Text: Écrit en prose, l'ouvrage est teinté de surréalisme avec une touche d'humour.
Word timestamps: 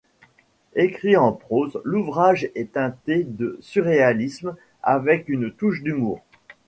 Écrit 0.73 1.15
en 1.15 1.31
prose, 1.31 1.79
l'ouvrage 1.83 2.49
est 2.55 2.71
teinté 2.71 3.23
de 3.23 3.59
surréalisme 3.61 4.55
avec 4.81 5.29
une 5.29 5.51
touche 5.51 5.83
d'humour. 5.83 6.23